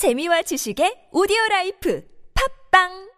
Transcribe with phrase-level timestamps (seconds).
[0.00, 2.00] 재미와 지식의 오디오 라이프.
[2.32, 3.09] 팝빵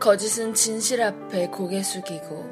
[0.00, 2.48] 거짓은 진실 앞에 고개 숙이고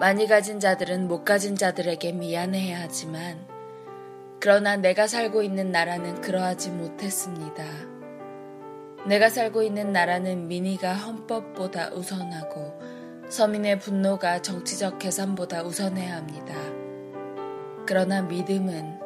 [0.00, 3.46] 많이 가진 자들은 못 가진 자들에게 미안해야 하지만
[4.40, 7.62] 그러나 내가 살고 있는 나라는 그러하지 못했습니다.
[9.06, 12.80] 내가 살고 있는 나라는 민의가 헌법보다 우선하고
[13.28, 16.54] 서민의 분노가 정치적 계산보다 우선해야 합니다.
[17.86, 18.98] 그러나 믿음은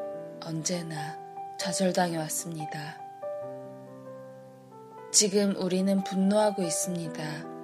[0.45, 1.19] 언제나
[1.59, 3.03] 좌절당해 왔습니다.
[5.11, 7.56] 지금 우리는 분노하고 있습니다.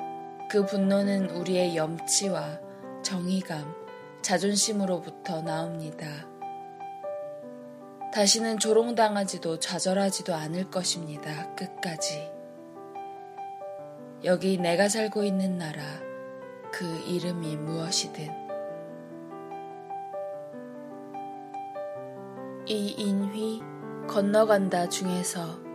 [0.53, 2.61] 그 분노는 우리의 염치와
[3.03, 3.75] 정의감,
[4.21, 6.07] 자존심으로부터 나옵니다.
[8.13, 11.55] 다시는 조롱당하지도 좌절하지도 않을 것입니다.
[11.55, 12.31] 끝까지.
[14.25, 15.81] 여기 내가 살고 있는 나라,
[16.71, 18.29] 그 이름이 무엇이든.
[22.67, 23.63] 이인휘
[24.07, 25.72] 건너간다 중에서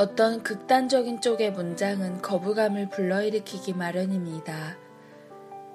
[0.00, 4.78] 어떤 극단적인 쪽의 문장은 거부감을 불러일으키기 마련입니다.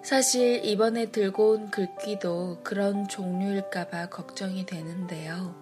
[0.01, 5.53] 사실 이번에 들고 온 글귀도 그런 종류일까봐 걱정이 되는데요.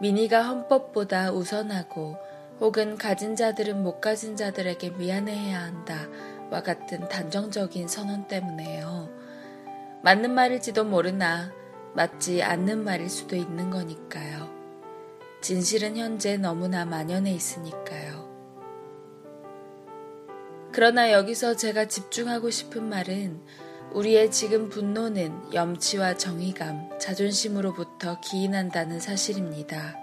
[0.00, 2.16] 미니가 헌법보다 우선하고
[2.58, 9.10] 혹은 가진 자들은 못 가진 자들에게 미안해해야 한다와 같은 단정적인 선언 때문에요.
[10.02, 11.52] 맞는 말일지도 모르나
[11.92, 14.53] 맞지 않는 말일 수도 있는 거니까요.
[15.44, 18.32] 진실은 현재 너무나 만연해 있으니까요.
[20.72, 23.42] 그러나 여기서 제가 집중하고 싶은 말은
[23.92, 29.98] 우리의 지금 분노는 염치와 정의감, 자존심으로부터 기인한다는 사실입니다.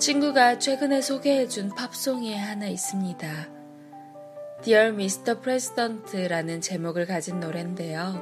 [0.00, 3.48] 친구가 최근에 소개해준 팝송이 하나 있습니다.
[4.64, 5.38] Dear Mr.
[5.38, 8.20] President라는 제목을 가진 노래인데요.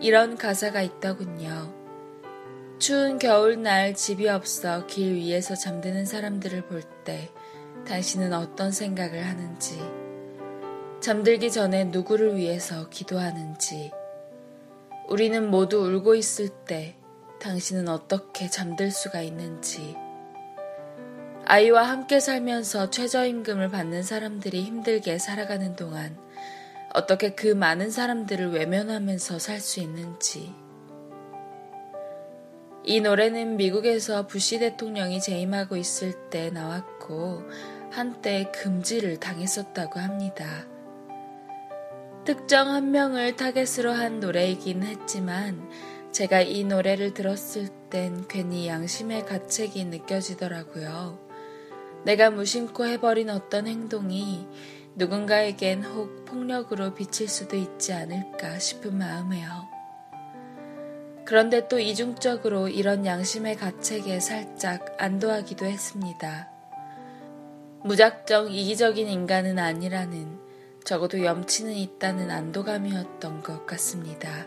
[0.00, 1.75] 이런 가사가 있더군요.
[2.78, 7.30] 추운 겨울날 집이 없어 길 위에서 잠드는 사람들을 볼 때
[7.86, 9.80] 당신은 어떤 생각을 하는지,
[11.00, 13.92] 잠들기 전에 누구를 위해서 기도하는지,
[15.08, 16.96] 우리는 모두 울고 있을 때
[17.40, 19.96] 당신은 어떻게 잠들 수가 있는지,
[21.44, 26.18] 아이와 함께 살면서 최저임금을 받는 사람들이 힘들게 살아가는 동안
[26.92, 30.52] 어떻게 그 많은 사람들을 외면하면서 살 수 있는지,
[32.88, 37.42] 이 노래는 미국에서 부시 대통령이 재임하고 있을 때 나왔고
[37.90, 40.64] 한때 금지를 당했었다고 합니다.
[42.24, 45.68] 특정 한 명을 타겟으로 한 노래이긴 했지만
[46.12, 51.18] 제가 이 노래를 들었을 땐 괜히 양심의 가책이 느껴지더라고요.
[52.04, 54.46] 내가 무심코 해버린 어떤 행동이
[54.94, 59.75] 누군가에겐 혹 폭력으로 비칠 수도 있지 않을까 싶은 마음에요.
[61.26, 66.48] 그런데 또 이중적으로 이런 양심의 가책에 살짝 안도하기도 했습니다.
[67.82, 70.38] 무작정 이기적인 인간은 아니라는
[70.84, 74.46] 적어도 염치는 있다는 안도감이었던 것 같습니다.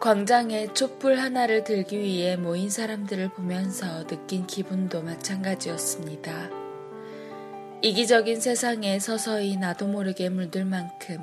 [0.00, 6.50] 광장에 촛불 하나를 들기 위해 모인 사람들을 보면서 느낀 기분도 마찬가지였습니다.
[7.82, 11.18] 이기적인 세상에 서서히 나도 모르게 물들 만큼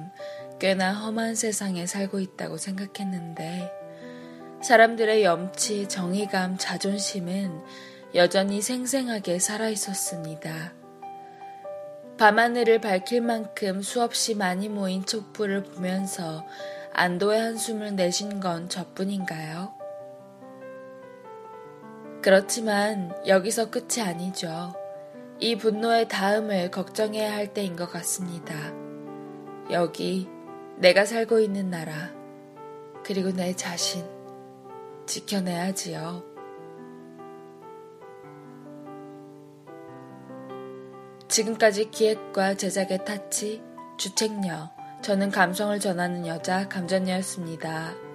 [0.61, 3.71] 꽤나 험한 세상에 살고 있다고 생각했는데
[4.61, 7.63] 사람들의 염치, 정의감, 자존심은
[8.13, 10.73] 여전히 생생하게 살아 있었습니다.
[12.19, 16.45] 밤하늘을 밝힐 만큼 수없이 많이 모인 촛불을 보면서
[16.93, 19.73] 안도의 한숨을 내신 건 저뿐인가요?
[22.21, 24.75] 그렇지만 여기서 끝이 아니죠.
[25.39, 28.53] 이 분노의 다음을 걱정해야 할 때인 것 같습니다.
[29.71, 30.29] 여기
[30.81, 31.93] 내가 살고 있는 나라,
[33.05, 34.03] 그리고 내 자신,
[35.05, 36.23] 지켜내야지요.
[41.27, 43.61] 지금까지 기획과 제작의 타치,
[43.97, 44.71] 주책녀,
[45.03, 48.10] 저는 감성을 전하는 여자 감전녀였습니다.